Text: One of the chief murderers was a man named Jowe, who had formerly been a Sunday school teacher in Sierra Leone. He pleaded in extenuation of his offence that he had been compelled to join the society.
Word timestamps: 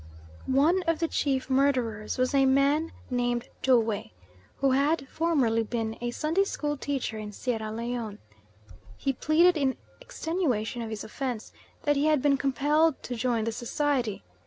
One 0.47 0.81
of 0.87 0.97
the 0.97 1.07
chief 1.07 1.47
murderers 1.47 2.17
was 2.17 2.33
a 2.33 2.47
man 2.47 2.91
named 3.11 3.47
Jowe, 3.61 4.09
who 4.57 4.71
had 4.71 5.07
formerly 5.07 5.61
been 5.61 5.95
a 6.01 6.09
Sunday 6.09 6.43
school 6.43 6.75
teacher 6.75 7.19
in 7.19 7.31
Sierra 7.31 7.71
Leone. 7.71 8.17
He 8.97 9.13
pleaded 9.13 9.57
in 9.57 9.77
extenuation 10.01 10.81
of 10.81 10.89
his 10.89 11.03
offence 11.03 11.53
that 11.83 11.97
he 11.97 12.05
had 12.07 12.19
been 12.19 12.37
compelled 12.37 13.03
to 13.03 13.13
join 13.15 13.43
the 13.43 13.51
society. 13.51 14.23